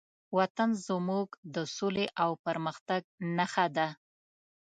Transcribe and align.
وطن 0.37 0.69
زموږ 0.87 1.27
د 1.55 1.57
سولې 1.75 2.05
او 2.23 2.31
پرمختګ 2.45 3.01
نښه 3.37 3.65
ده. 3.75 3.87